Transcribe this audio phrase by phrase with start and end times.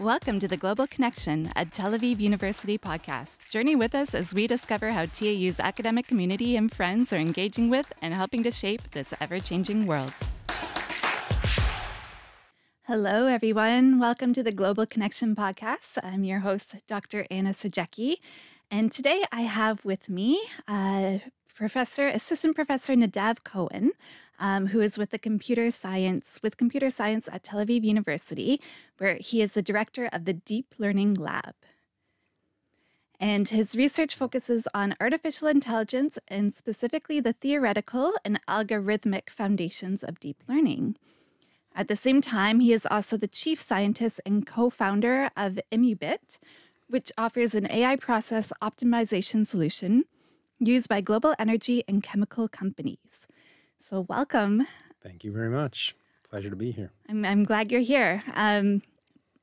[0.00, 3.48] Welcome to the Global Connection at Tel Aviv University podcast.
[3.48, 7.92] Journey with us as we discover how TAU's academic community and friends are engaging with
[8.02, 10.12] and helping to shape this ever changing world.
[12.88, 14.00] Hello, everyone.
[14.00, 15.96] Welcome to the Global Connection podcast.
[16.02, 17.24] I'm your host, Dr.
[17.30, 18.16] Anna Sajecki.
[18.72, 21.18] And today I have with me uh,
[21.54, 23.92] Professor, Assistant Professor Nadav Cohen,
[24.40, 28.60] um, who is with the computer science with computer science at Tel Aviv University,
[28.98, 31.54] where he is the director of the Deep Learning Lab.
[33.20, 40.18] And his research focuses on artificial intelligence and specifically the theoretical and algorithmic foundations of
[40.18, 40.96] deep learning.
[41.76, 46.38] At the same time, he is also the chief scientist and co founder of Imubit,
[46.88, 50.04] which offers an AI process optimization solution
[50.66, 53.28] used by global energy and chemical companies.
[53.78, 54.66] So, welcome.
[55.02, 55.94] Thank you very much.
[56.28, 56.90] Pleasure to be here.
[57.08, 58.22] I'm, I'm glad you're here.
[58.34, 58.82] Um,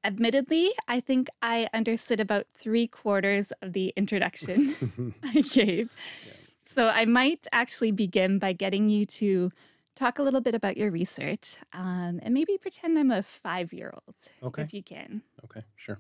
[0.04, 4.76] admittedly, I think I understood about three quarters of the introduction
[5.24, 5.92] I gave.
[6.26, 6.34] Yeah.
[6.64, 9.52] So, I might actually begin by getting you to
[9.96, 13.94] talk a little bit about your research um, and maybe pretend I'm a five year
[13.94, 14.64] old, okay.
[14.64, 15.22] if you can.
[15.46, 16.00] Okay, sure.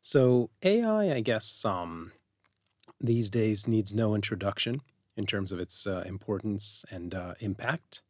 [0.00, 2.12] So, AI, I guess, um,
[3.00, 4.80] these days needs no introduction
[5.16, 8.02] in terms of its uh, importance and uh, impact.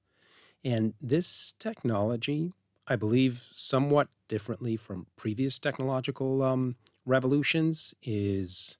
[0.65, 2.53] And this technology,
[2.89, 8.79] I believe, somewhat differently from previous technological um, revolutions, is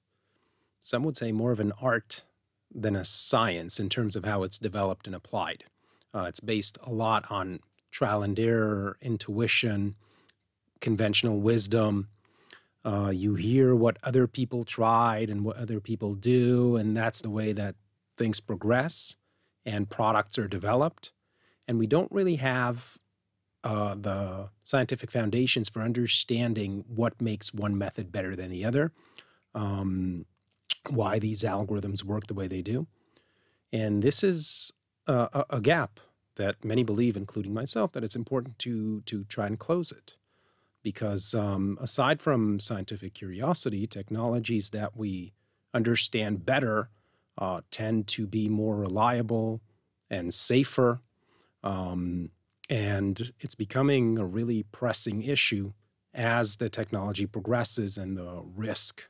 [0.81, 2.23] some would say more of an art
[2.73, 5.63] than a science in terms of how it's developed and applied.
[6.13, 7.59] Uh, it's based a lot on
[7.91, 9.95] trial and error, intuition,
[10.81, 12.09] conventional wisdom.
[12.87, 17.29] Uh, you hear what other people tried and what other people do, and that's the
[17.29, 17.75] way that
[18.15, 19.17] things progress
[19.65, 21.11] and products are developed.
[21.67, 22.97] And we don't really have
[23.65, 28.93] uh, the scientific foundations for understanding what makes one method better than the other,
[29.53, 30.25] um,
[30.89, 32.87] why these algorithms work the way they do.
[33.73, 34.71] And this is
[35.07, 35.99] a, a gap
[36.37, 40.15] that many believe, including myself, that it's important to, to try and close it.
[40.87, 45.33] Because um, aside from scientific curiosity, technologies that we
[45.73, 46.87] understand better
[47.37, 49.59] uh, tend to be more reliable
[50.09, 51.01] and safer.
[51.61, 52.29] Um,
[52.69, 55.73] and it's becoming a really pressing issue
[56.13, 59.09] as the technology progresses and the risk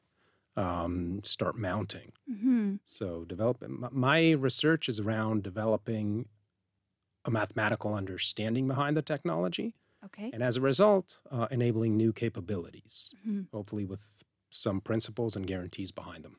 [0.56, 2.12] um, start mounting.
[2.28, 2.78] Mm-hmm.
[2.86, 6.26] So, developing my research is around developing
[7.24, 9.76] a mathematical understanding behind the technology.
[10.06, 10.30] Okay.
[10.34, 13.44] And as a result, uh, enabling new capabilities, mm-hmm.
[13.52, 16.38] hopefully with some principles and guarantees behind them.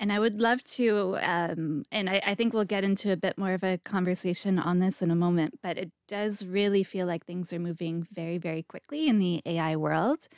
[0.00, 3.36] And I would love to, um, and I, I, think we'll get into a bit
[3.36, 7.26] more of a conversation on this in a moment, but it does really feel like
[7.26, 10.28] things are moving very, very quickly in the AI world.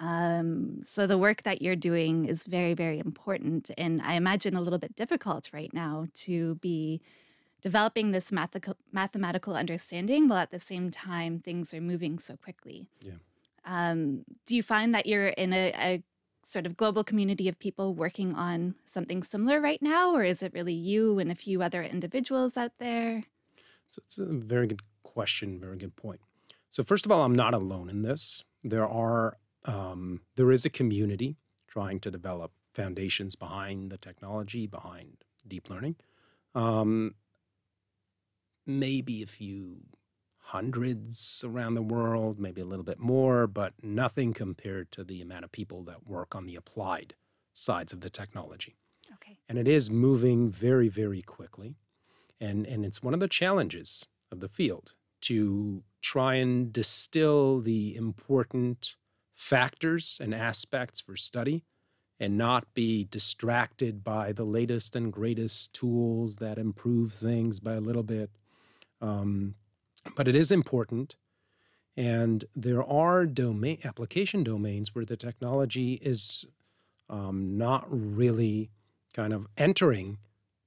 [0.00, 3.70] Um, so the work that you're doing is very, very important.
[3.78, 7.00] And I imagine a little bit difficult right now to be
[7.64, 12.90] developing this math- mathematical understanding while at the same time things are moving so quickly.
[13.00, 13.14] Yeah.
[13.64, 16.02] Um, do you find that you're in a, a
[16.42, 20.52] sort of global community of people working on something similar right now, or is it
[20.52, 23.24] really you and a few other individuals out there?
[23.88, 26.20] So it's a very good question, very good point.
[26.68, 28.44] So first of all, I'm not alone in this.
[28.62, 31.36] There are um, there is a community
[31.66, 35.96] trying to develop foundations behind the technology, behind deep learning.
[36.54, 37.14] Um,
[38.66, 39.78] maybe a few
[40.38, 45.44] hundreds around the world, maybe a little bit more, but nothing compared to the amount
[45.44, 47.14] of people that work on the applied
[47.52, 48.76] sides of the technology.
[49.14, 49.38] Okay.
[49.48, 51.76] And it is moving very, very quickly.
[52.40, 57.96] And, and it's one of the challenges of the field to try and distill the
[57.96, 58.96] important
[59.34, 61.64] factors and aspects for study
[62.20, 67.80] and not be distracted by the latest and greatest tools that improve things by a
[67.80, 68.30] little bit.
[69.04, 69.54] Um,
[70.16, 71.16] but it is important.
[71.96, 76.46] And there are domain application domains where the technology is
[77.08, 78.70] um, not really
[79.12, 80.18] kind of entering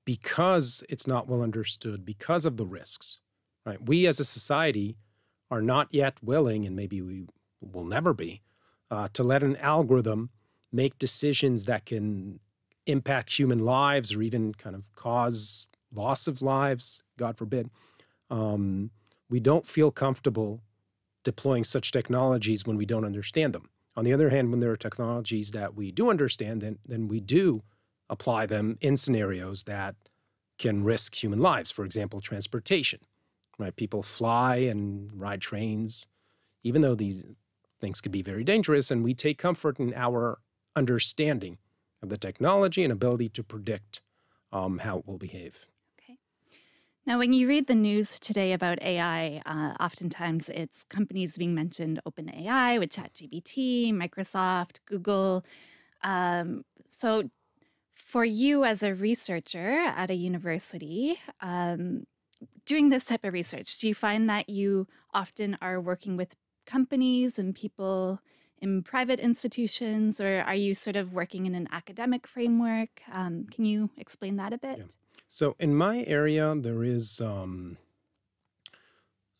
[0.05, 3.19] because it's not well understood, because of the risks.
[3.65, 3.81] Right?
[3.85, 4.97] We as a society
[5.51, 7.25] are not yet willing, and maybe we
[7.59, 8.41] will never be,
[8.89, 10.29] uh, to let an algorithm
[10.71, 12.39] make decisions that can
[12.85, 17.69] impact human lives or even kind of cause loss of lives, God forbid.
[18.29, 18.91] Um,
[19.29, 20.61] we don't feel comfortable
[21.23, 23.69] deploying such technologies when we don't understand them.
[23.95, 27.19] On the other hand, when there are technologies that we do understand, then, then we
[27.19, 27.63] do
[28.09, 29.95] apply them in scenarios that
[30.57, 31.71] can risk human lives.
[31.71, 32.99] For example, transportation.
[33.59, 33.75] Right?
[33.75, 36.07] People fly and ride trains,
[36.63, 37.25] even though these
[37.81, 40.39] things could be very dangerous, and we take comfort in our
[40.75, 41.57] understanding
[42.01, 44.01] of the technology and ability to predict
[44.51, 45.65] um, how it will behave.
[47.07, 52.01] Now, when you read the news today about AI, uh, oftentimes it's companies being mentioned
[52.05, 55.45] OpenAI with ChatGPT, Microsoft, Google.
[56.03, 57.29] Um, so,
[57.95, 62.03] for you as a researcher at a university, um,
[62.65, 67.39] doing this type of research, do you find that you often are working with companies
[67.39, 68.19] and people
[68.59, 73.01] in private institutions, or are you sort of working in an academic framework?
[73.11, 74.77] Um, can you explain that a bit?
[74.79, 74.85] Yeah.
[75.27, 77.77] So, in my area, there is um,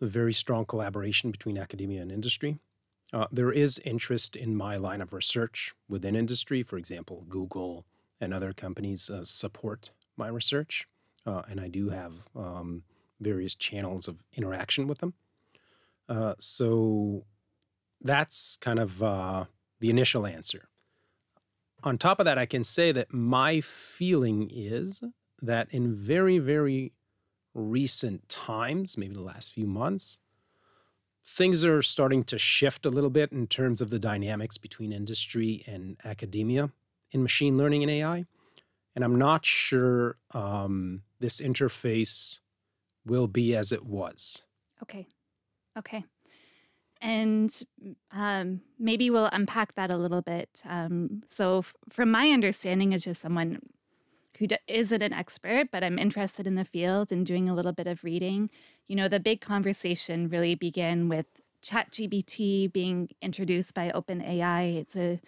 [0.02, 2.60] a very strong collaboration between academia and industry.
[3.14, 6.62] Uh, there is interest in my line of research within industry.
[6.62, 7.86] For example, Google
[8.20, 10.88] and other companies uh, support my research,
[11.26, 12.84] uh, and I do have um,
[13.20, 15.14] various channels of interaction with them.
[16.10, 17.24] Uh, so
[18.02, 19.46] that's kind of uh,
[19.80, 20.68] the initial answer.
[21.84, 25.04] On top of that, I can say that my feeling is
[25.42, 26.94] that in very, very
[27.54, 30.20] recent times, maybe the last few months,
[31.26, 35.64] things are starting to shift a little bit in terms of the dynamics between industry
[35.68, 36.72] and academia
[37.12, 38.26] in machine learning and AI.
[38.96, 42.40] And I'm not sure um, this interface
[43.06, 44.46] will be as it was.
[44.82, 45.08] Okay.
[45.78, 46.04] Okay.
[47.02, 47.52] And
[48.12, 50.64] um, maybe we'll unpack that a little bit.
[50.66, 53.60] Um, so, f- from my understanding, as just someone
[54.40, 57.72] who d- isn't an expert, but I'm interested in the field and doing a little
[57.72, 58.50] bit of reading,
[58.88, 61.26] you know, the big conversation really began with
[61.64, 64.78] ChatGPT being introduced by OpenAI.
[64.78, 65.20] It's a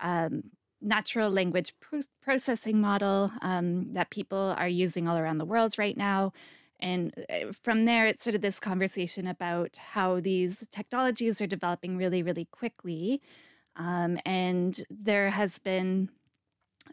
[0.00, 0.44] um,
[0.80, 5.96] natural language pro- processing model um, that people are using all around the world right
[5.96, 6.32] now.
[6.82, 11.96] And uh, from there, it's sort of this conversation about how these technologies are developing
[11.96, 13.20] really, really quickly.
[13.76, 16.10] Um, and there has been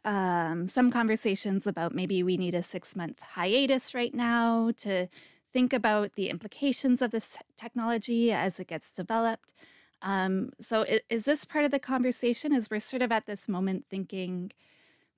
[0.06, 5.07] um, some conversations about maybe we need a six month hiatus right now to
[5.54, 9.54] think about the implications of this technology as it gets developed.
[10.01, 12.54] Um, so, is this part of the conversation?
[12.54, 14.51] As we're sort of at this moment thinking,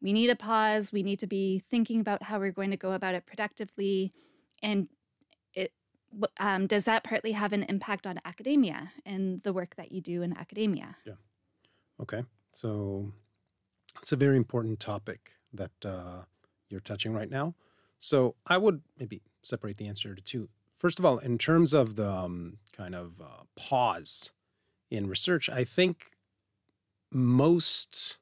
[0.02, 2.94] we need a pause, we need to be thinking about how we're going to go
[2.94, 4.14] about it productively
[4.62, 4.88] and
[5.54, 5.72] it
[6.40, 10.22] um, does that partly have an impact on academia and the work that you do
[10.22, 10.96] in academia?
[11.06, 11.14] Yeah.
[12.02, 12.24] Okay.
[12.52, 13.12] So
[14.02, 16.24] it's a very important topic that uh,
[16.70, 17.56] you're touching right now.
[18.00, 20.50] So I would maybe separate the answer to two.
[20.78, 24.32] First of all, in terms of the um, kind of uh, pause
[24.90, 26.12] in research, I think
[27.12, 28.18] most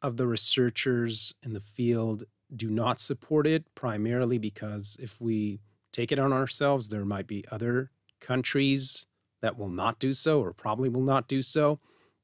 [0.00, 2.24] of the researchers in the field
[2.56, 5.60] do not support it primarily because if we
[5.92, 7.90] take it on ourselves, there might be other
[8.20, 9.06] countries
[9.40, 11.78] that will not do so or probably will not do so.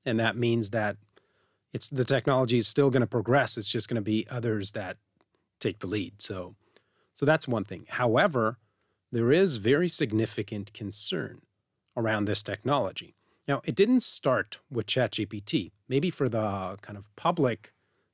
[0.04, 0.96] And that means that
[1.72, 3.56] it's the technology is still going to progress.
[3.58, 4.96] It's just going to be others that
[5.60, 6.20] take the lead.
[6.22, 6.56] So
[7.14, 7.84] so that's one thing.
[7.88, 8.56] However,
[9.12, 11.42] there is very significant concern
[11.96, 13.14] around this technology.
[13.46, 15.72] Now, it didn't start with ChatGPT.
[15.88, 17.72] Maybe for the kind of public,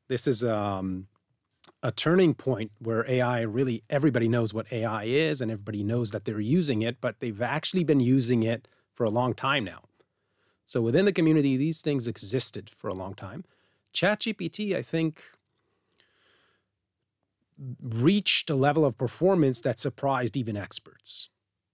[0.08, 1.06] this is um,
[1.86, 6.24] a turning point where AI really everybody knows what AI is and everybody knows that
[6.24, 9.82] they're using it, but they've actually been using it for a long time now.
[10.64, 13.44] So within the community, these things existed for a long time.
[13.94, 15.22] ChatGPT, I think,
[17.80, 21.30] reached a level of performance that surprised even experts.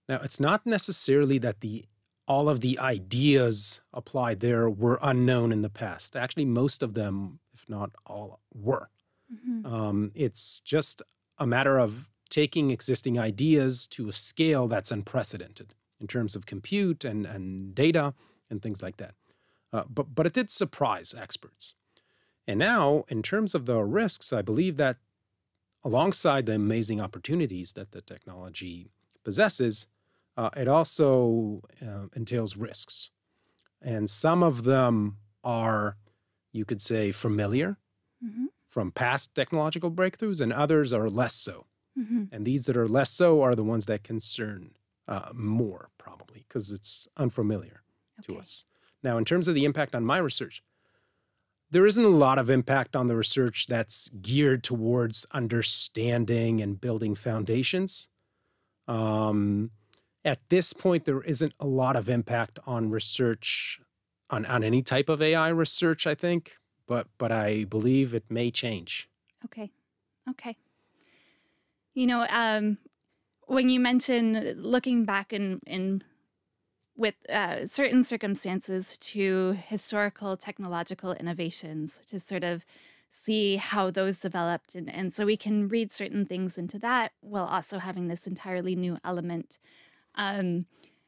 [0.07, 1.85] Now, it's not necessarily that the
[2.25, 6.15] all of the ideas applied there were unknown in the past.
[6.15, 8.89] Actually, most of them, if not all, were.
[9.33, 9.73] Mm-hmm.
[9.73, 11.01] Um, it's just
[11.37, 17.05] a matter of taking existing ideas to a scale that's unprecedented in terms of compute
[17.05, 18.13] and, and data
[18.49, 19.13] and things like that.
[19.71, 21.75] Uh, but, but it did surprise experts.
[22.47, 24.97] And now, in terms of the risks, I believe that
[25.83, 28.89] alongside the amazing opportunities that the technology
[29.23, 29.87] possesses,
[30.35, 33.11] uh, it also uh, entails risks.
[33.81, 35.97] And some of them are,
[36.51, 37.77] you could say, familiar.
[38.23, 41.67] Mm-hmm from past technological breakthroughs, and others are less so.
[41.97, 42.23] Mm-hmm.
[42.31, 44.71] And these that are less so are the ones that concern
[45.07, 47.83] uh, more, probably, because it's unfamiliar
[48.19, 48.33] okay.
[48.33, 48.65] to us.
[49.03, 50.63] Now, in terms of the impact on my research,
[51.69, 57.13] there isn't a lot of impact on the research that's geared towards understanding and building
[57.13, 58.07] foundations.
[58.87, 59.69] Um,
[60.25, 63.79] at this point, there isn't a lot of impact on research,
[64.31, 66.53] on, on any type of AI research, I think
[66.93, 69.09] but but I believe it may change.
[69.45, 69.71] Okay.
[70.29, 70.55] Okay.
[71.95, 72.77] You know, um,
[73.47, 76.03] when you mention looking back in in
[76.95, 82.63] with uh, certain circumstances to historical technological innovations to sort of
[83.09, 84.75] see how those developed.
[84.75, 88.75] And, and so we can read certain things into that while also having this entirely
[88.75, 89.57] new element.
[90.13, 90.67] Um,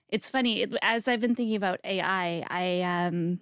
[0.09, 3.39] it's funny, it, as I've been thinking about AI, I, um,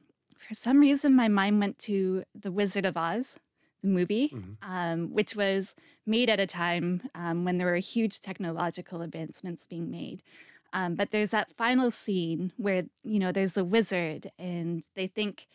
[0.48, 3.40] for some reason, my mind went to The Wizard of Oz,
[3.82, 4.58] the movie, Mhm.
[4.62, 9.90] um, which was made at a time um, when there were huge technological advancements being
[9.92, 10.24] made.
[10.74, 15.48] Um, but there's that final scene where, you know, there's a wizard and they think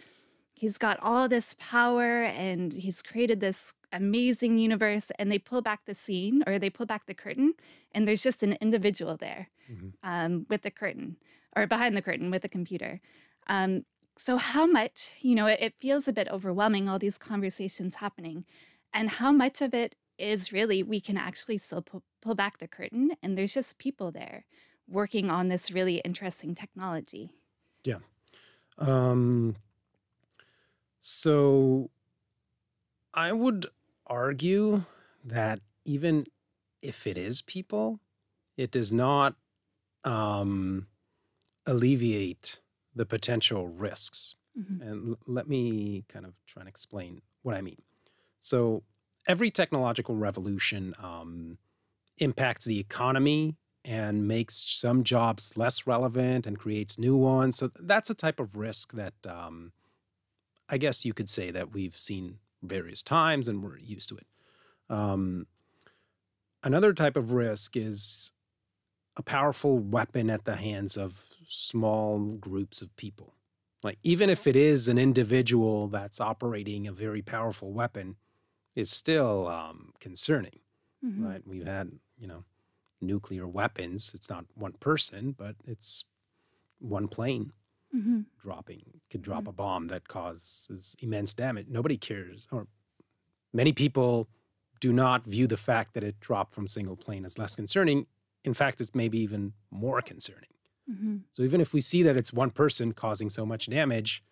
[0.54, 5.10] he's got all this power and he's created this amazing universe.
[5.18, 7.54] And they pull back the scene or they pull back the curtain
[7.92, 9.92] and there's just an individual there Mhm.
[10.02, 11.16] um, with the curtain
[11.56, 13.00] or behind the curtain with a computer.
[13.48, 13.84] Um,
[14.18, 18.44] so, how much, you know, it, feels a bit overwhelming, all these conversations happening,
[18.92, 22.66] and how much of it is really we can actually still pull, pull back the
[22.66, 24.44] curtain and there's just people there
[24.88, 27.30] working on this really interesting technology.
[27.84, 27.98] Yeah.
[28.78, 29.54] Um,
[31.00, 31.90] so
[33.14, 33.66] I would
[34.06, 34.84] argue
[35.24, 36.24] that even
[36.82, 38.00] if it is people,
[38.56, 39.36] it does not
[40.04, 40.88] um,
[41.66, 42.60] alleviate
[42.98, 44.36] the potential risks.
[44.58, 44.80] Mhm.
[44.82, 47.82] And l- let me kind of try and explain what I mean.
[48.40, 48.84] So,
[49.26, 51.58] every technological revolution um,
[52.18, 57.56] impacts the economy and makes some jobs less relevant and creates new ones.
[57.56, 59.72] So, that's a type of risk that um,
[60.68, 64.26] I guess you could say that we've seen various times and we're used to it.
[64.90, 65.46] Um,
[66.62, 68.32] another type of risk is
[69.18, 73.34] a powerful weapon at the hands of small groups of people.
[73.82, 78.16] Like, even if it is an individual that's operating a very powerful weapon,
[78.76, 80.60] it's still um, concerning,
[81.04, 81.24] Mhm.
[81.24, 81.46] right?
[81.46, 82.44] We've had, you know,
[83.00, 84.12] nuclear weapons.
[84.14, 86.04] It's not one person, but it's
[86.78, 87.52] one plane
[87.94, 88.26] Mhm.
[88.40, 91.66] dropping, could drop a bomb that causes immense damage.
[91.68, 92.66] Nobody cares, or
[93.52, 94.28] many people
[94.80, 98.06] do not view the fact that it dropped from single plane as less concerning.
[98.44, 100.48] In fact, it's maybe even more concerning.
[100.90, 101.22] Mhm.
[101.32, 104.22] So even if we see that it's one person causing so much damage,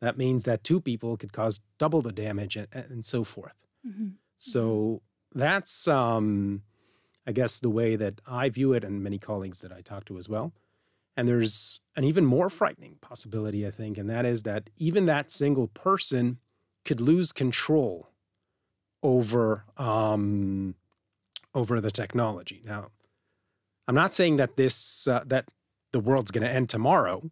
[0.00, 3.66] that means that two people could cause double the damage and, and so forth.
[3.86, 4.14] Mhm.
[4.38, 5.02] So
[5.34, 6.62] that's, um,
[7.26, 10.16] I guess, the way that I view it, and many colleagues that I talk to
[10.16, 10.52] as well.
[11.16, 15.30] And there's an even more frightening possibility, I think, and that is that even that
[15.30, 16.38] single person
[16.84, 18.10] could lose control
[19.02, 20.74] over um,
[21.54, 22.60] over the technology.
[22.64, 22.90] Now,
[23.88, 25.50] I'm not saying that this uh, that
[25.92, 27.30] the world's going to end tomorrow,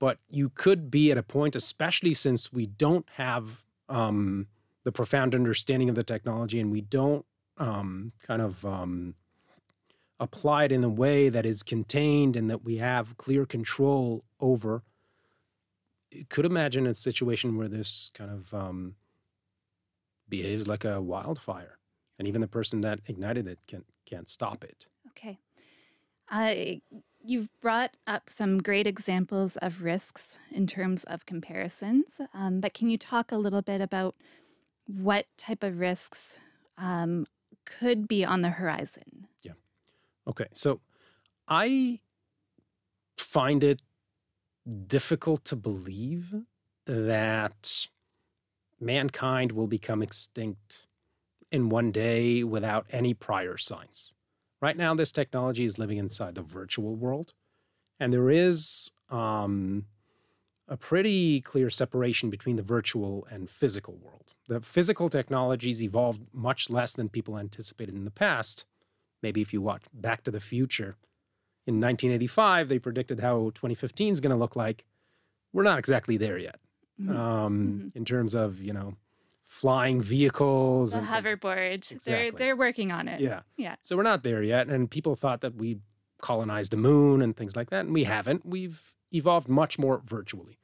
[0.00, 4.48] but you could be at a point, especially since we don't have um,
[4.84, 7.24] the profound understanding of the technology and we don't
[7.58, 9.14] um, kind of um,
[10.18, 14.82] apply it in a way that is contained and that we have clear control over.
[16.10, 18.96] You could imagine a situation where this kind of um,
[20.28, 21.78] behaves like a wildfire,
[22.18, 24.86] and even the person that ignited it can, can't stop it.
[26.32, 26.54] Uh,
[27.22, 32.88] you've brought up some great examples of risks in terms of comparisons, um, but can
[32.88, 34.14] you talk a little bit about
[34.86, 36.38] what type of risks
[36.78, 37.26] um,
[37.66, 39.28] could be on the horizon?
[39.42, 39.52] Yeah.
[40.26, 40.80] Okay, so
[41.46, 42.00] I
[43.18, 43.82] find it
[44.86, 46.34] difficult to believe
[46.86, 47.88] that
[48.80, 50.86] mankind will become extinct
[51.50, 54.14] in one day without any prior signs.
[54.62, 57.32] Right now, this technology is living inside the virtual world,
[57.98, 59.86] and there is um,
[60.68, 64.34] a pretty clear separation between the virtual and physical world.
[64.46, 68.64] The physical technologies evolved much less than people anticipated in the past.
[69.20, 70.96] Maybe if you watch Back to the Future,
[71.66, 74.84] in 1985, they predicted how 2015 is going to look like.
[75.52, 76.60] We're not exactly there yet
[77.00, 77.16] Mhm.
[77.16, 78.94] um, in terms of, you know,
[79.44, 80.92] flying vehicles.
[80.92, 81.24] the and things.
[81.24, 83.20] hoverboard, they're they're working on it.
[83.20, 83.40] Yeah.
[83.56, 83.76] Yeah.
[83.82, 84.68] So we're not there yet.
[84.68, 85.78] And people thought that we
[86.20, 87.84] colonized the moon and things like that.
[87.84, 88.46] And we haven't.
[88.46, 90.58] We've evolved much more virtually.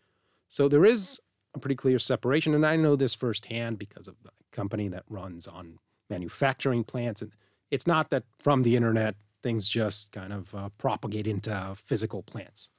[0.49, 1.21] So there is
[1.55, 2.55] a pretty clear separation.
[2.55, 7.21] And I know this firsthand because of the company that runs on manufacturing plants.
[7.21, 7.33] And
[7.71, 12.71] it's not that from the internet, things just kind of uh, propagate into physical plants.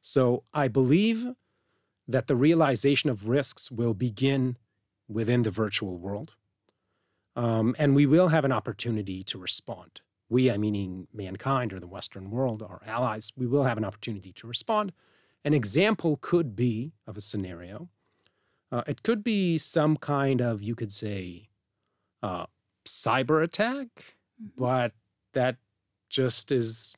[0.00, 1.28] So I believe
[2.08, 4.56] that the realization of risks will begin
[5.08, 6.34] within the virtual world.
[7.34, 10.00] Um, and we will have an opportunity to respond.
[10.28, 14.32] We, I meaning mankind or the Western world, our allies, we will have an opportunity
[14.34, 14.92] to respond.
[15.44, 17.88] An example could be of a scenario.
[18.70, 21.48] Uh, it could be some kind of, you could say,
[22.22, 22.46] uh,
[22.86, 24.50] cyber attack, Mhm.
[24.56, 24.92] but
[25.32, 25.56] that
[26.08, 26.96] just is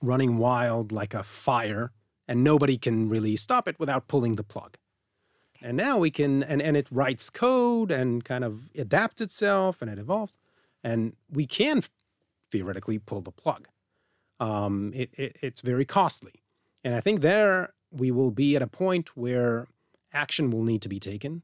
[0.00, 1.92] running wild like a fire
[2.26, 4.76] and nobody can really stop it without pulling the plug.
[5.64, 9.90] And now we can, and, and it writes code and kind of adapts itself and
[9.90, 10.36] it evolves.
[10.84, 11.82] And we can
[12.52, 13.66] theoretically pull the plug.
[14.38, 16.42] Um, it, it, it's very costly.
[16.84, 19.66] And I think there we will be at a point where
[20.12, 21.42] action will need to be taken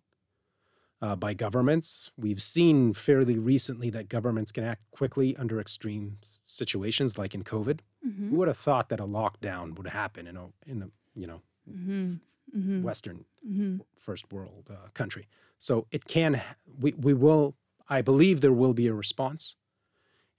[1.00, 2.12] uh, by governments.
[2.18, 7.80] We've seen fairly recently that governments can act quickly under extreme situations, like in COVID.
[8.06, 8.30] Mm-hmm.
[8.30, 11.40] Who would have thought that a lockdown would happen in a in a you know
[11.68, 12.14] Mm-hmm.
[12.56, 12.82] Mm-hmm.
[12.82, 13.78] Western Mm-hmm.
[13.96, 15.26] first world uh, country?
[15.58, 16.40] So it can.
[16.78, 17.54] We we will.
[17.88, 19.56] I believe there will be a response,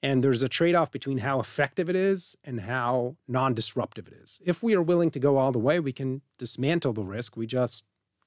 [0.04, 4.14] and there's a trade off between how effective it is and how non disruptive it
[4.14, 4.40] is.
[4.46, 7.36] If we are willing to go all the way, we can dismantle the risk.
[7.36, 7.86] We just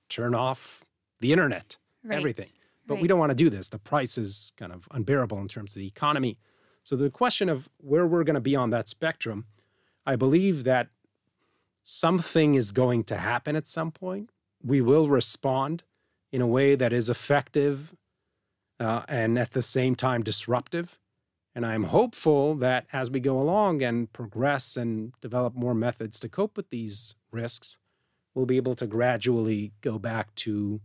[0.08, 0.84] turn off
[1.20, 2.18] the internet Right.
[2.18, 2.48] everything.
[2.86, 3.70] But we don't want to do this.
[3.70, 6.38] The price is kind of unbearable in terms of the economy.
[6.82, 9.46] So the question of where we're going to be on that spectrum,
[10.04, 10.88] I believe that
[11.84, 14.30] something is going to happen at some point.
[14.62, 15.84] We will respond
[16.32, 17.94] in a way that is effective
[18.80, 20.98] uh, and at the same time disruptive.
[21.54, 26.28] And I'm hopeful that as we go along and progress and develop more methods to
[26.28, 27.78] cope with these risks,
[28.34, 30.80] we'll be able to gradually go back to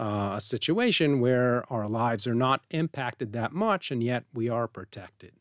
[0.00, 4.66] uh, a situation where our lives are not impacted that much and yet we are
[4.66, 5.32] protected.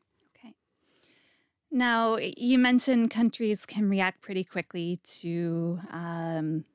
[1.71, 6.65] Now, you mentioned countries can react pretty quickly to, um,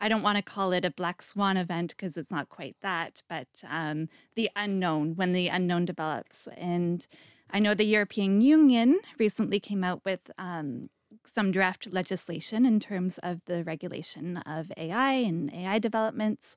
[0.00, 3.22] I don't want to call it a black swan event because it's not quite that,
[3.28, 6.48] but um, the unknown, when the unknown develops.
[6.56, 7.06] And
[7.48, 10.90] I know the European Union recently came out with um,
[11.24, 16.56] some draft legislation in terms of the regulation of AI and AI developments.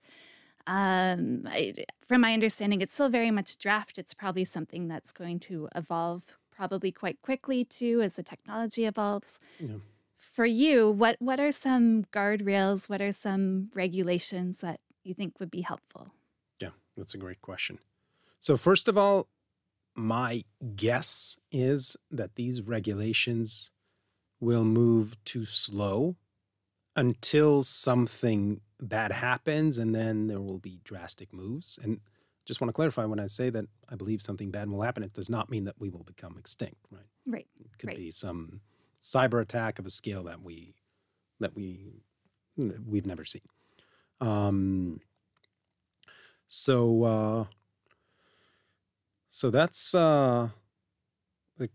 [0.65, 3.99] Um, I, from my understanding, it's still very much draft.
[3.99, 6.23] It's probably something that's going to evolve
[6.57, 9.39] probably quite quickly too as the technology evolves.
[9.59, 9.77] Yeah.
[10.17, 12.89] For you, what what are some guardrails?
[12.89, 16.07] What are some regulations that you think would be helpful?
[16.59, 17.79] Yeah, that's a great question.
[18.39, 19.29] So, first of all,
[19.95, 20.43] my
[20.75, 23.71] guess is that these regulations
[24.39, 26.15] will move too slow
[26.95, 31.79] until something bad happens, and then there will be drastic moves.
[31.81, 31.99] And
[32.47, 35.13] just want to clarify when I say that I believe something bad will happen, it
[35.13, 37.05] does not mean that we will become extinct, right?
[37.25, 37.47] Right.
[37.59, 37.97] It could Right.
[37.97, 38.61] be some
[39.01, 40.73] cyber attack of a scale that we
[41.39, 42.01] that we
[42.57, 43.43] we've never seen.
[44.21, 44.99] Um,
[46.47, 47.45] so uh,
[49.29, 50.49] so that's uh,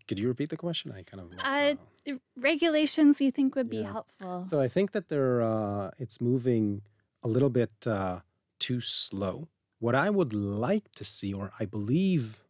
[0.08, 0.92] could you repeat the question?
[0.92, 1.74] I kind of Uh,
[2.06, 2.20] that.
[2.36, 3.92] Regulations you think would be Yeah.
[3.92, 4.44] helpful?
[4.44, 6.82] So I think that they're uh, it's moving
[7.22, 8.20] a little bit uh,
[8.58, 9.48] too slow.
[9.82, 12.44] What I would like to see, or I believe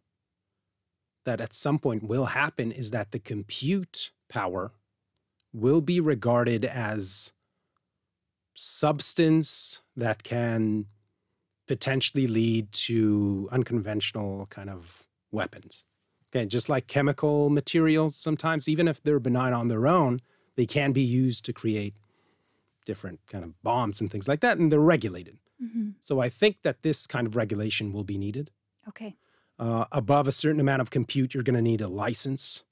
[1.25, 4.73] that at some point will happen, is that the compute power
[5.51, 7.33] will be regarded as
[8.53, 10.85] substance that can
[11.67, 15.85] potentially lead to unconventional kind of weapons.
[16.29, 20.19] Okay, just like chemical materials, sometimes even if they're benign on their own,
[20.57, 21.95] they can be used to create
[22.85, 25.39] different kind of bombs and things like that, and they're regulated.
[25.63, 28.51] Hmm So I think that this kind of regulation will be needed.
[28.89, 29.17] Okay.
[29.59, 32.65] Uh, above a certain amount of compute, you're going to need a license.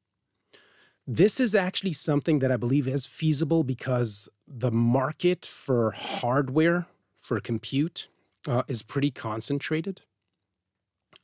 [1.07, 6.87] This is actually something that I believe is feasible because the market for hardware
[7.21, 8.09] for compute
[8.49, 10.03] uh, is pretty concentrated.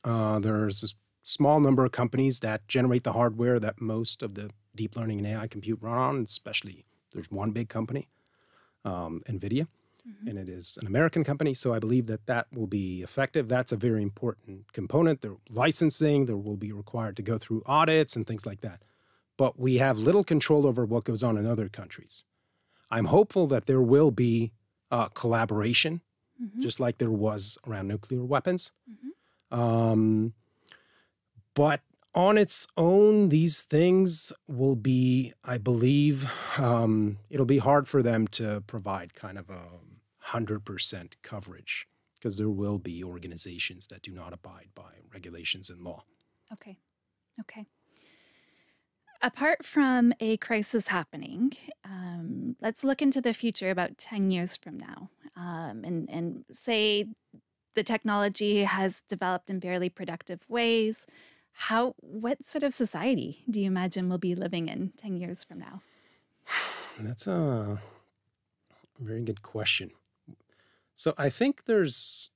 [0.03, 0.87] Uh, there's a
[1.23, 5.27] small number of companies that generate the hardware that most of the deep learning and
[5.27, 8.07] AI compute run on, especially there's one big company,
[8.85, 9.67] um, NVIDIA
[10.07, 10.29] Mhm.
[10.29, 11.53] and it is an American company.
[11.53, 13.49] So I believe that that will be effective.
[13.49, 15.21] That's a very important component.
[15.21, 18.83] The licensing, there will be required to go through audits and things like that.
[19.37, 22.23] But we have little control over what goes on in other countries.
[22.89, 24.51] I'm hopeful that there will be
[24.89, 25.99] uh, collaboration,
[26.41, 26.61] Mhm.
[26.61, 28.71] just like there was around nuclear weapons.
[28.89, 29.57] Mhm.
[29.57, 30.33] Um,
[31.53, 31.81] but
[32.15, 38.27] on its own, these things will be, I believe, um, it'll be hard for them
[38.29, 39.61] to provide kind of a
[40.27, 46.03] 100% coverage because there will be organizations that do not abide by regulations and law.
[46.51, 46.77] Okay.
[47.39, 47.65] Okay.
[49.21, 54.77] Apart from a crisis happening, um, let's look into the future about 10 years from
[54.77, 57.05] now um, and, and say
[57.75, 61.07] the technology has developed in fairly productive ways.
[61.51, 65.59] How, what sort of society do you imagine we'll be living in 10 years from
[65.59, 65.81] now?
[66.99, 67.79] That's a
[68.99, 69.91] very good question.
[70.97, 72.31] So I think there's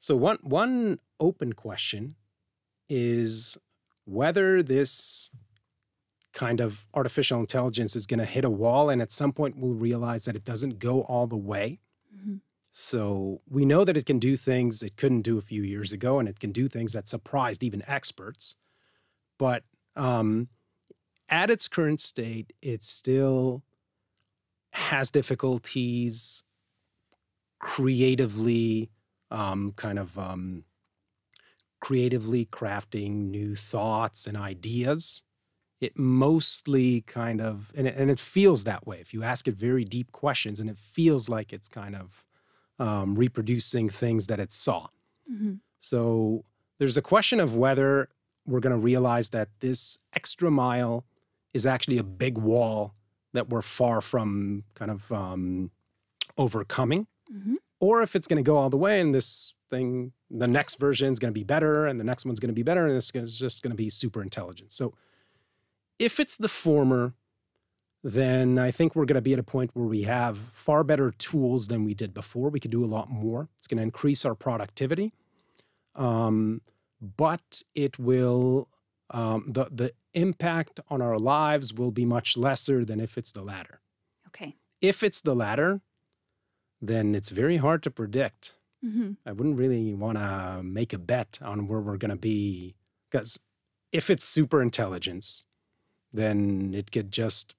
[0.00, 2.16] so one one open question
[2.88, 3.56] is
[4.04, 5.30] whether this
[6.32, 9.72] kind of artificial intelligence is going to hit a wall, and at some point we'll
[9.72, 11.78] realize that it doesn't go all the way.
[12.14, 12.40] Mhm.
[12.70, 16.18] So we know that it can do things it couldn't do a few years ago,
[16.18, 18.56] and it can do things that surprised even experts.
[19.38, 19.62] But
[19.94, 20.48] um,
[21.28, 23.62] at its current state, it still
[24.72, 26.42] has difficulties
[27.58, 28.90] creatively,
[29.30, 30.64] um, kind of um,
[31.80, 35.22] creatively crafting new thoughts and ideas.
[35.80, 38.98] It mostly kind of, and it, and it feels that way.
[39.00, 42.24] If you ask it very deep questions, and it feels like it's kind of
[42.78, 44.88] um, reproducing things that it saw.
[45.30, 45.60] Mhm.
[45.78, 46.44] So
[46.78, 48.08] there's a question of whether
[48.46, 51.04] we're going to realize that this extra mile
[51.52, 52.94] is actually a big wall
[53.32, 55.70] that we're far from kind of um,
[56.38, 57.56] overcoming, Mhm.
[57.80, 61.12] or if it's going to go all the way and this thing, the next version
[61.12, 63.10] is going to be better, and the next one's going to be better, and it's
[63.10, 64.70] gonna- it's just going to be super intelligent.
[64.72, 64.94] So
[65.98, 67.14] if it's the former,
[68.04, 71.10] then I think we're going to be at a point where we have far better
[71.10, 72.48] tools than we did before.
[72.50, 73.48] We could do a lot more.
[73.58, 75.12] It's going to increase our productivity,
[75.94, 76.60] um,
[77.00, 78.68] but it will
[79.10, 83.42] um, the the impact on our lives will be much lesser than if it's the
[83.42, 83.80] latter.
[84.28, 84.56] Okay.
[84.80, 85.80] If it's the latter,
[86.80, 88.56] then it's very hard to predict.
[88.82, 92.74] hmm I wouldn't really want to make a bet on where we're going to be
[93.10, 93.40] because
[93.92, 95.46] if it's super intelligence,
[96.12, 97.54] then it could just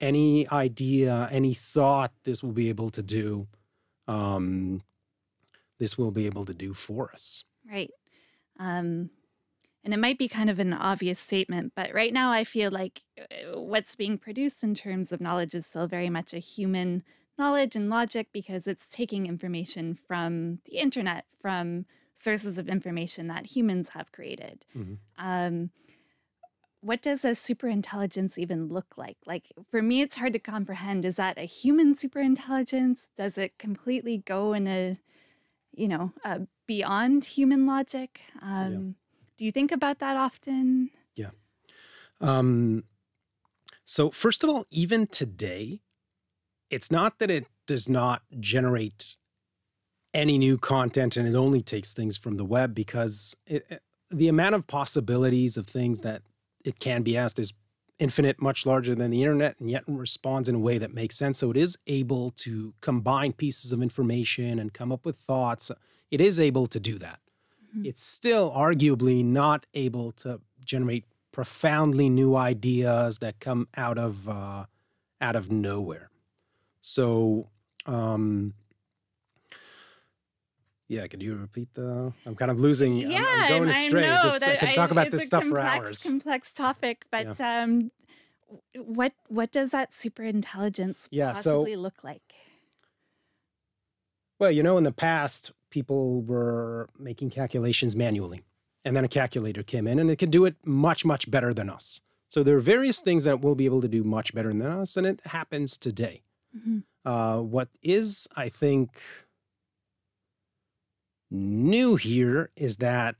[0.00, 3.46] any idea, any thought this will be able to do,
[4.08, 4.82] um,
[5.78, 7.44] this will be able to do for us.
[7.68, 7.90] Right.
[8.58, 9.10] Um,
[9.84, 13.02] and it might be kind of an obvious statement, but right now I feel like
[13.18, 17.02] uh, what's being produced in terms of knowledge is still very much a human
[17.38, 23.46] knowledge and logic because it's taking information from the internet, from sources of information that
[23.46, 24.64] humans have created.
[24.74, 24.98] Mhm.
[25.18, 25.70] Um,
[26.80, 29.16] what does a superintelligence even look like?
[29.26, 31.04] Like for me, it's hard to comprehend.
[31.04, 33.10] Is that a human superintelligence?
[33.16, 34.96] Does it completely go in a,
[35.72, 38.20] you know, uh, beyond human logic?
[38.40, 38.96] Um,
[39.36, 40.90] Do you think about that often?
[41.14, 41.30] Yeah.
[42.20, 42.84] Um,
[43.84, 45.82] so, first of all, even today,
[46.70, 49.16] it's not that it does not generate
[50.14, 54.54] any new content and it only takes things from the web because it, the amount
[54.54, 56.22] of possibilities of things that
[56.64, 57.52] it can be asked is
[57.98, 61.38] infinite, much larger than the internet, and yet responds in a way that makes sense.
[61.38, 65.70] So, it is able to combine pieces of information and come up with thoughts.
[66.10, 67.20] It is able to do that.
[67.74, 67.86] Mhm.
[67.86, 74.66] It's still arguably not able to generate profoundly new ideas that come out of uh,
[75.20, 76.10] out of nowhere.
[76.86, 77.48] So,
[77.86, 78.54] um,
[80.86, 82.12] yeah, could you repeat the?
[82.24, 83.00] I'm kind of losing.
[83.00, 84.02] I'm- yeah, I'm, going I astray.
[84.02, 86.02] know Just, I that could talk about this stuff for complex, hours.
[86.04, 87.90] Complex topic, but um,
[88.76, 92.22] what what does that superintelligence Yeah, so- possibly look like?
[94.38, 98.42] Well, you know, in the past, people were making calculations manually,
[98.84, 101.68] and then a calculator came in, and it could do it much, much better than
[101.68, 102.00] us.
[102.28, 104.96] So there are various things that we'll be able to do much better than us,
[104.96, 106.22] and it happens today.
[106.56, 106.82] Mhm.
[107.04, 109.00] Uh, what is, I think,
[111.30, 113.16] new here is that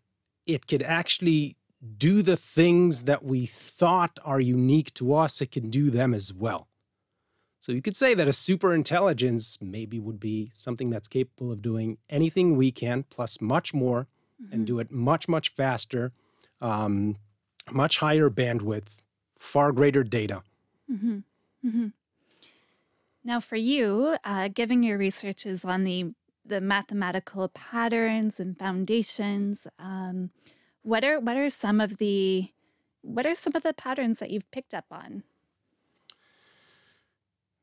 [0.46, 1.56] it could actually
[1.98, 6.32] do the things that we thought are unique to us, it can do them as
[6.32, 6.68] well.
[7.60, 11.62] So you could say that a super intelligence maybe would be something that's capable of
[11.62, 14.06] doing anything we can, plus much more,
[14.52, 14.66] and Mhm.
[14.66, 16.12] do it much, much faster,
[16.60, 17.16] um,
[17.70, 19.02] much higher bandwidth,
[19.38, 20.42] far greater data.
[20.90, 21.18] Mm-hmm.
[21.68, 21.86] hmm
[23.26, 29.66] Now, for you, uh, given your research is on the the mathematical patterns and foundations,
[29.80, 30.30] um,
[30.82, 32.52] what are what are some of the
[33.02, 35.24] what are some of the patterns that you've picked up on?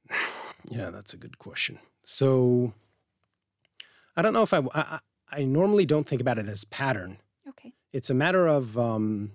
[0.69, 1.77] Yeah, that's a good question.
[2.05, 2.73] So
[4.15, 4.99] I don't know if I, I, I
[5.29, 7.17] I normally don't think about it as pattern.
[7.49, 7.73] Okay.
[7.91, 9.31] It's a matter of um,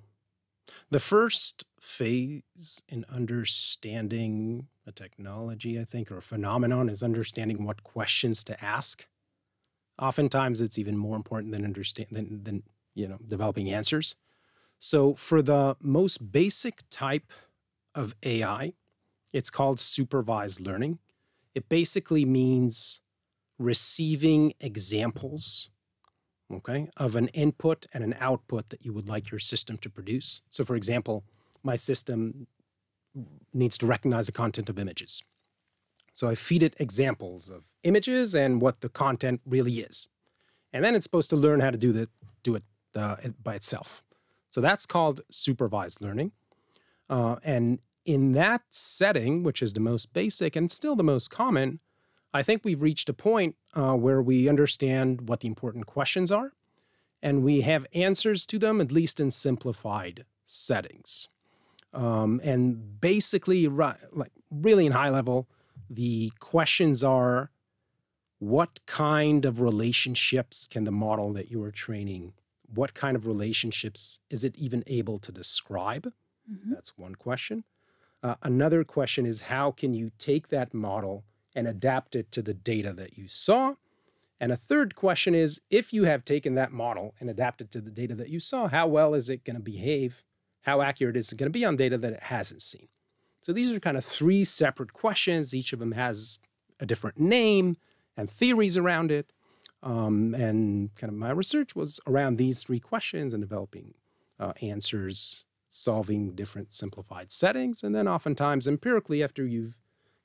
[0.91, 7.85] the first phase in understanding a technology, I think, or a phenomenon is understanding what
[7.85, 9.07] questions to ask.
[10.01, 12.63] Oftentimes, it's even more important than understand than, than
[12.95, 14.17] you know developing answers.
[14.79, 17.33] So, for the most basic type
[17.95, 18.73] of AI,
[19.33, 20.99] it's called supervised learning.
[21.55, 23.01] It basically means
[23.59, 25.71] receiving examples
[26.53, 30.43] okay, of an input and an output that you would like your system to produce.
[30.51, 31.25] So, for example,
[31.63, 32.47] my system
[33.53, 35.23] needs to recognize the content of images.
[36.13, 40.09] So, I feed it examples of images and what the content really is.
[40.73, 42.09] And then it's supposed to learn how to do, the,
[42.43, 44.03] do it uh, by itself.
[44.51, 46.33] So, that's called supervised learning.
[47.09, 51.81] Uh, and in that setting, which is the most basic and still the most common,
[52.33, 56.53] I think we've reached a point uh, where we understand what the important questions are
[57.23, 61.29] and we have answers to them, at least in simplified settings.
[61.93, 65.49] Um, and basically, right, like really in high level,
[65.89, 67.51] the questions are
[68.39, 72.35] what kind of relationships can the model that you are training,
[72.73, 76.13] what kind of relationships is it even able to describe?
[76.51, 76.73] Mm-hmm.
[76.73, 77.65] That's one question.
[78.23, 81.25] Uh, another question is how can you take that model
[81.55, 83.75] and adapt it to the data that you saw?
[84.41, 87.91] And a third question is if you have taken that model and adapted to the
[87.91, 90.23] data that you saw, how well is it going to behave?
[90.63, 92.89] How accurate is it going to be on data that it hasn't seen?
[93.41, 95.55] So these are kind of three separate questions.
[95.55, 96.39] Each of them has
[96.81, 97.77] a different name
[98.17, 99.33] and theories around it.
[99.83, 103.95] Um, and kind of my research was around these three questions and developing
[104.41, 107.83] uh, answers, solving different simplified settings.
[107.83, 109.79] And then oftentimes empirically, after you've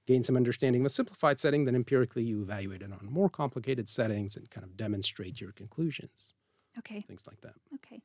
[0.07, 3.87] gained some understanding of a simplified setting, then empirically you evaluate it on more complicated
[3.87, 6.33] settings and kind of demonstrate your conclusions.
[6.79, 7.01] Okay.
[7.01, 7.53] Things like that.
[7.75, 8.01] Okay.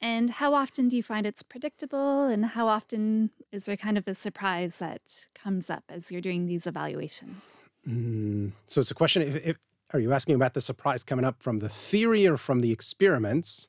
[0.00, 2.26] And how often do you find it's predictable?
[2.26, 6.46] And how often is there kind of a surprise that comes up as you're doing
[6.46, 7.56] these evaluations?
[7.88, 9.56] Mm, so it's a question if, if,
[9.92, 13.68] are you asking about the surprise coming up from the theory or from the experiments?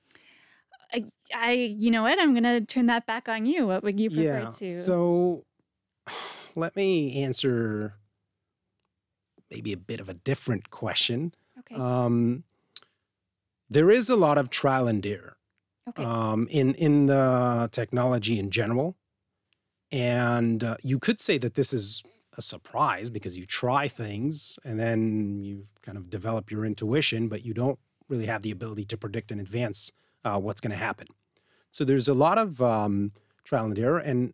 [0.94, 2.20] I, I you know what?
[2.20, 3.68] I'm going to turn that back on you.
[3.68, 4.72] What would you prefer yeah, to?
[4.72, 5.44] So
[6.56, 7.94] let me answer
[9.52, 11.34] maybe a bit of a different question.
[11.60, 11.76] Okay.
[11.76, 12.44] Um,
[13.70, 15.37] there is a lot of trial and error
[15.88, 16.04] okay.
[16.04, 18.96] um, in in the technology in general,
[19.92, 22.04] and uh, you could say that this is
[22.38, 27.44] a surprise because you try things and then you kind of develop your intuition, but
[27.44, 29.92] you don't really have the ability to predict in advance
[30.24, 31.08] uh, what's going to happen.
[31.72, 33.12] So there's a lot of um,
[33.44, 34.34] trial and error, and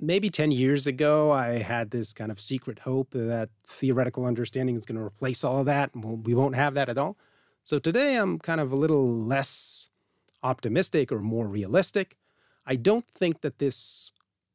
[0.00, 4.86] maybe 10 years ago, I had this kind of secret hope that theoretical understanding is
[4.86, 5.94] going to replace all of that.
[5.94, 7.16] And we won't have that at all.
[7.62, 9.90] So today, I'm kind of a little less
[10.42, 12.16] optimistic or more realistic.
[12.66, 14.12] I don't think that this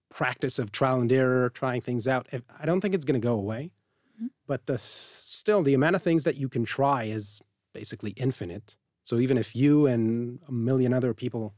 [0.10, 2.28] practice of trial and error, trying things out,
[2.60, 3.72] I don't think it's going to go away.
[4.16, 4.28] Mm-hmm.
[4.48, 7.42] But the still, the amount of things that you can try is
[7.74, 8.76] basically infinite.
[9.02, 11.56] So even if you and a million other people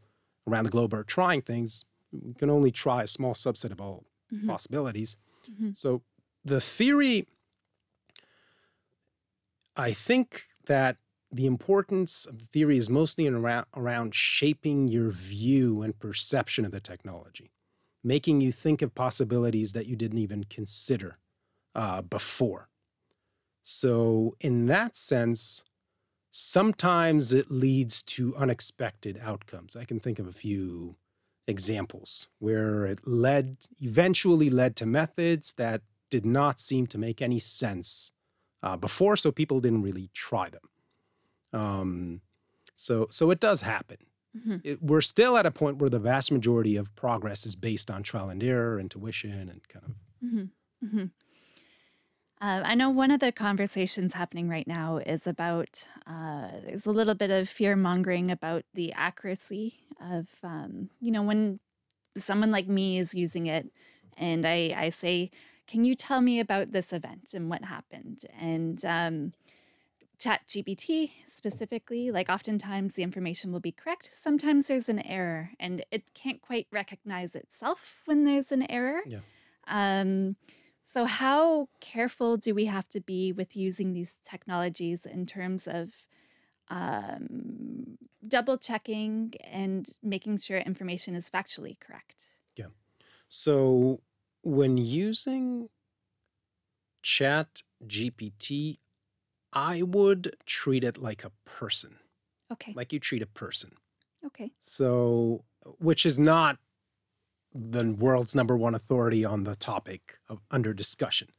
[0.48, 4.06] around the globe are trying things, we can only try a small subset of all
[4.34, 4.50] mm-hmm.
[4.50, 5.18] possibilities.
[5.52, 5.72] Mm-hmm.
[5.74, 6.02] So
[6.44, 7.28] the theory,
[9.76, 10.98] I think that
[11.36, 16.72] the importance of the theory is mostly around, around shaping your view and perception of
[16.72, 17.52] the technology,
[18.04, 21.18] making you think of possibilities that you didn't even consider
[21.76, 22.70] uh, before.
[23.64, 25.66] So, in that sense,
[26.32, 29.76] sometimes it leads to unexpected outcomes.
[29.76, 30.96] I can think of a few
[31.48, 37.40] examples where it led eventually led to methods that did not seem to make any
[37.40, 38.14] sense
[38.64, 40.62] uh, before, so people didn't really try them.
[41.56, 42.22] Um,
[42.76, 43.98] so so it does happen.
[44.38, 44.58] Mm-hmm.
[44.64, 48.04] It, we're still at a point where the vast majority of progress is based on
[48.04, 49.92] trial and error, intuition, and kind of.
[50.28, 50.86] Mm-hmm.
[50.86, 51.06] Mm-hmm.
[52.42, 56.92] Uh, I know one of the conversations happening right now is about uh, there's a
[56.92, 61.60] little bit of fear mongering about the accuracy of, um, you know, when
[62.18, 63.72] someone like me is using it
[64.18, 65.32] and I, I say,
[65.66, 68.26] Can you tell me about this event and what happened?
[68.38, 69.34] And um,
[70.20, 74.10] Chat GPT specifically, like oftentimes the information will be correct.
[74.12, 79.02] Sometimes there's an error and it can't quite recognize itself when there's an error.
[79.06, 79.20] Yeah.
[79.68, 80.36] Um,
[80.84, 85.92] so, how careful do we have to be with using these technologies in terms of
[86.70, 87.98] um,
[88.28, 92.26] double checking and making sure information is factually correct?
[92.56, 92.68] Yeah.
[93.28, 94.02] So,
[94.44, 95.70] when using
[97.02, 98.78] Chat GPT,
[99.56, 101.96] I would treat it like a person.
[102.52, 102.74] Okay.
[102.76, 103.72] Like you treat a person.
[104.26, 104.52] Okay.
[104.60, 105.46] So,
[105.80, 106.58] which is not
[107.54, 111.30] the world's number one authority on the topic of, under discussion.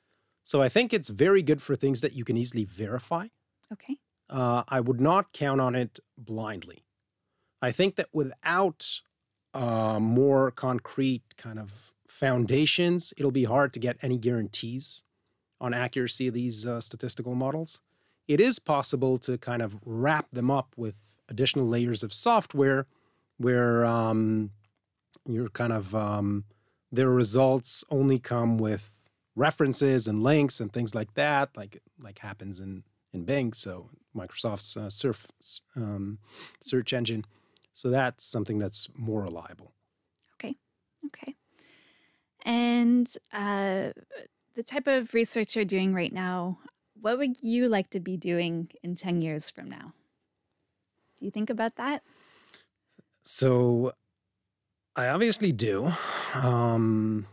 [0.42, 3.28] So I think it's very good for things that you can easily verify.
[3.72, 3.96] Okay.
[4.30, 6.86] Uh, I would not count on it blindly.
[7.60, 9.02] I think that without
[9.52, 15.04] uh, more concrete kind of foundations, it'll be hard to get any guarantees
[15.60, 17.80] on accuracy of these uh, statistical models.
[18.28, 20.94] It is possible to kind of wrap them up with
[21.28, 22.86] additional layers of software
[23.38, 24.50] where um,
[25.26, 26.44] you're kind of um,
[26.90, 28.92] their results only come with
[29.34, 34.76] references and links and things like that, like like happens in in Bing, so Microsoft's
[34.76, 35.26] uh, surf,
[35.74, 36.18] um,
[36.60, 37.24] search engine.
[37.72, 39.72] So that's something that's more reliable.
[40.34, 40.54] Okay,
[41.06, 41.34] okay.
[42.42, 43.90] And uh,
[44.54, 46.58] the type of research you're doing right now,
[47.00, 49.88] what would you like to be doing in 10 years from now?
[51.18, 52.02] Do you think about that?
[53.22, 53.92] So
[54.94, 55.92] I obviously do.
[56.34, 57.26] Um,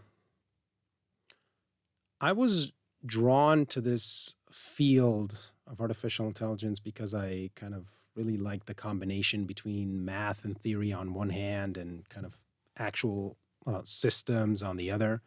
[2.20, 2.72] I was
[3.06, 9.46] drawn to this field of artificial intelligence because I kind of really like the combination
[9.46, 12.38] between math and theory on one hand and kind of
[12.78, 15.22] actual uh, systems on the other.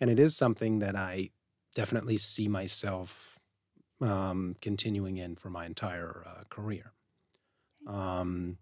[0.00, 1.30] And it is something that I
[1.74, 3.38] definitely see myself
[4.02, 6.92] um, continuing in for my entire uh, career.
[7.86, 8.58] Um,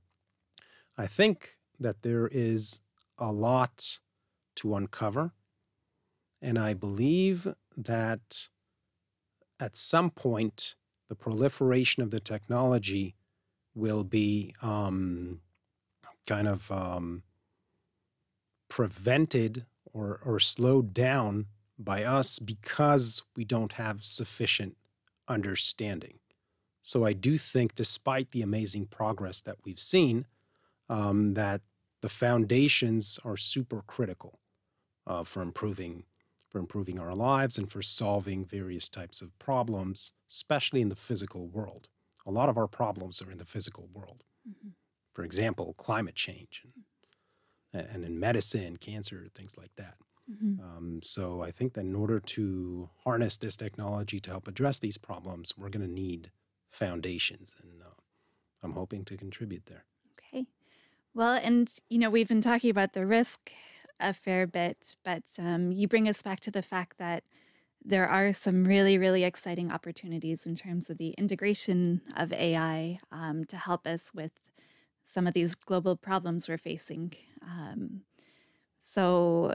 [0.96, 2.80] I think that there is
[3.18, 3.98] a lot
[4.56, 5.32] to uncover.
[6.42, 8.48] And I believe that
[9.58, 10.74] at some point,
[11.08, 13.14] the proliferation of the technology
[13.74, 15.40] will be um,
[16.26, 17.22] kind of um,
[18.68, 21.46] prevented or, or slowed down
[21.78, 24.76] by us because we don't have sufficient
[25.30, 26.18] understanding.
[26.82, 30.26] So I do think, despite the amazing progress that we've seen,
[30.88, 31.60] um, that
[32.02, 34.40] the foundations are super critical
[35.06, 36.04] uh, for improving
[36.50, 41.46] for improving our lives and for solving various types of problems, especially in the physical
[41.46, 41.88] world.
[42.26, 44.24] A lot of our problems are in the physical world.
[44.48, 44.70] Mm-hmm.
[45.12, 46.64] For example, climate change
[47.72, 49.94] and, and in medicine, cancer, things like that.
[50.30, 50.60] Mm-hmm.
[50.60, 54.98] Um, so I think that in order to harness this technology to help address these
[54.98, 56.30] problems, we're going to need
[56.70, 57.94] foundations, and uh,
[58.62, 59.84] I'm hoping to contribute there.
[60.12, 60.46] Okay.
[61.14, 63.50] Well, and you know, we've been talking about the risk
[63.98, 67.24] a fair bit, but um, you bring us back to the fact that
[67.84, 73.44] there are some really, really exciting opportunities in terms of the integration of AI um,
[73.46, 74.32] to help us with
[75.02, 77.14] some of these global problems we're facing.
[77.42, 78.02] Um,
[78.80, 79.54] so,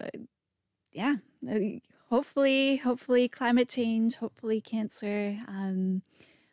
[0.95, 1.17] yeah,
[2.10, 5.38] hopefully, hopefully, climate change, hopefully, cancer.
[5.47, 6.01] Um,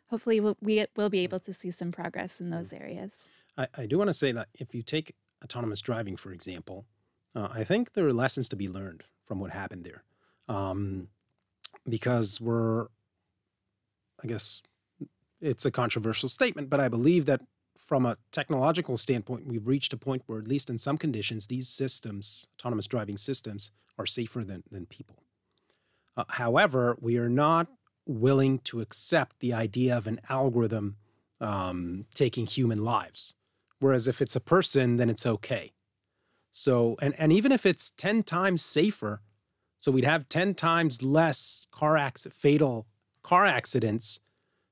[0.07, 3.29] hopefully, we'll, we will be able to see some progress in those areas.
[3.57, 6.85] I, I do want to say that if you take autonomous driving, for example,
[7.35, 10.03] uh, I think there are lessons to be learned from what happened there.
[10.49, 11.07] Um,
[11.87, 12.83] because we're,
[14.23, 14.61] I guess
[15.39, 17.41] it's a controversial statement, but I believe that
[17.77, 21.67] from a technological standpoint, we've reached a point where, at least in some conditions, these
[21.69, 25.23] systems, autonomous driving systems, are safer than, than people.
[26.15, 27.67] Uh, however, we are not
[28.05, 30.97] willing to accept the idea of an algorithm
[31.39, 33.35] um, taking human lives.
[33.79, 35.73] Whereas if it's a person, then it's okay.
[36.51, 39.21] So, and, and even if it's 10 times safer,
[39.79, 42.87] so we'd have 10 times less car accident, fatal
[43.23, 44.19] car accidents,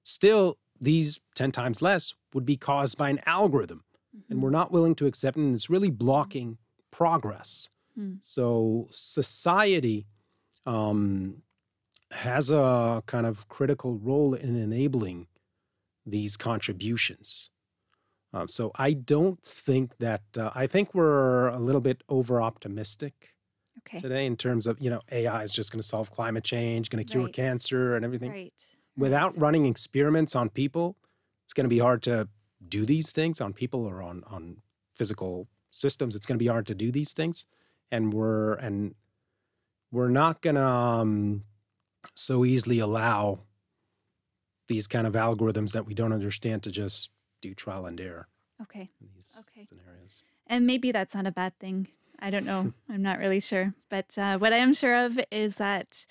[0.03, 3.84] still these 10 times less would be caused by an algorithm.
[4.15, 4.31] Mm-hmm.
[4.31, 6.57] And we're not willing to accept it, and it's really blocking
[6.91, 7.69] progress.
[7.97, 8.17] Mm.
[8.21, 10.08] So society
[10.65, 11.41] um,
[12.12, 15.27] has a kind of critical role in enabling
[16.06, 17.49] these contributions.
[18.34, 23.36] Um, so I don't think that uh, I think we're a little bit over optimistic
[23.80, 23.99] okay.
[23.99, 27.04] today in terms of you know AI is just going to solve climate change, going
[27.04, 27.34] to cure right.
[27.34, 28.32] cancer and everything.
[28.32, 28.54] Right.
[28.97, 29.41] Without right.
[29.41, 30.95] running experiments on people,
[31.45, 32.30] it's going to be hard to
[32.67, 34.58] do these things on people or on on
[34.95, 36.15] physical systems.
[36.15, 37.45] It's going to be hard to do these things,
[37.91, 38.95] and we're and
[39.91, 41.43] we're not going to um,
[42.15, 43.39] so easily allow
[44.67, 47.10] these kind of algorithms that we don't understand to just
[47.41, 48.27] do trial and error.
[48.62, 48.89] Okay.
[49.39, 49.63] okay.
[49.63, 50.23] Scenarios.
[50.47, 51.88] And maybe that's not a bad thing.
[52.19, 52.71] I don't know.
[52.89, 53.65] I'm not really sure.
[53.89, 56.06] But uh, what I am sure of is that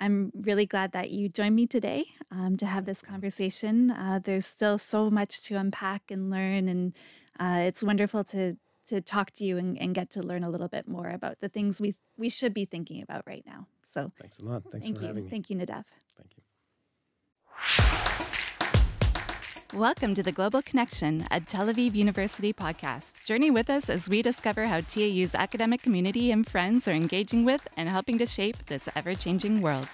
[0.00, 3.92] I'm really glad that you joined me today um, to have this conversation.
[3.92, 6.92] Uh, there's still so much to unpack and learn, and
[7.38, 10.68] uh, it's wonderful to to talk to you and, and, get to learn a little
[10.68, 13.66] bit more about the things we we should be thinking about right now.
[13.82, 14.62] So thanks a lot.
[14.70, 15.08] Thanks thank for you.
[15.08, 15.30] having me.
[15.30, 15.84] Thank you, Nadav.
[16.16, 16.42] Thank you.
[19.74, 23.24] Welcome to the Global Connection, a Tel Aviv University podcast.
[23.24, 27.66] Journey with us as we discover how TAU's academic community and friends are engaging with
[27.74, 29.88] and helping to shape this ever changing world.